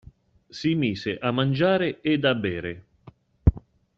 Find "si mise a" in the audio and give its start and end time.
0.57-1.29